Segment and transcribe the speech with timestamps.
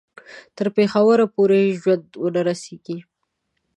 [0.55, 2.97] تر پېښوره پوري ژوندي ونه رسیږي.